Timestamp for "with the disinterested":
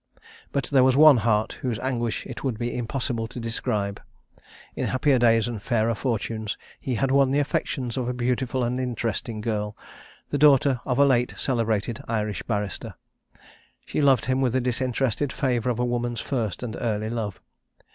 14.41-15.31